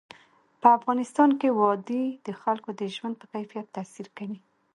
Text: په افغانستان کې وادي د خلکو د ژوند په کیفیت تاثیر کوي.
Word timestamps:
په 0.61 0.67
افغانستان 0.77 1.29
کې 1.39 1.49
وادي 1.59 2.03
د 2.25 2.27
خلکو 2.41 2.69
د 2.79 2.81
ژوند 2.95 3.13
په 3.21 3.25
کیفیت 3.33 3.67
تاثیر 3.75 4.07
کوي. 4.17 4.39